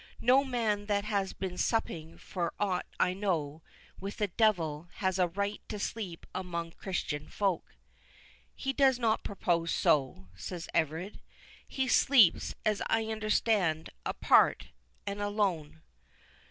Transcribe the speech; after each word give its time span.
"No 0.19 0.43
man 0.43 0.87
that 0.87 1.05
has 1.05 1.31
been 1.31 1.59
supping, 1.59 2.17
for 2.17 2.53
aught 2.59 2.87
I 2.99 3.13
know, 3.13 3.61
with 3.99 4.17
the 4.17 4.29
Devil, 4.29 4.87
has 4.95 5.19
a 5.19 5.27
right 5.27 5.61
to 5.69 5.77
sleep 5.77 6.25
among 6.33 6.71
Christian 6.71 7.27
folk." 7.29 7.75
"He 8.55 8.73
does 8.73 8.97
not 8.97 9.23
propose 9.23 9.69
so," 9.69 10.29
said 10.35 10.65
Everard; 10.73 11.19
"he 11.67 11.87
sleeps, 11.87 12.55
as 12.65 12.81
I 12.89 13.09
understand, 13.11 13.91
apart—and 14.03 15.21
alone." 15.21 15.83